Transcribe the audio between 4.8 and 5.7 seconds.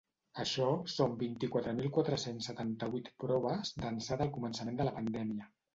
de la pandèmia.